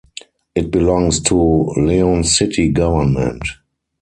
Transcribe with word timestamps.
It 0.55 0.71
belongs 0.71 1.19
to 1.19 1.35
León 1.35 2.25
city 2.25 2.69
government. 2.71 3.43